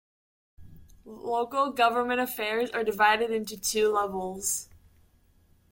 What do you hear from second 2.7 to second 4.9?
are divided into two levels.